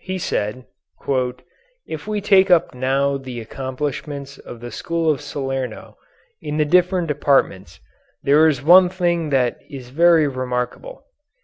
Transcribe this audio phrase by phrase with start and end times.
[0.00, 0.64] He said:
[1.86, 5.96] "If we take up now the accomplishments of the school of Salerno
[6.42, 7.78] in the different departments
[8.20, 11.04] there is one thing that is very remarkable.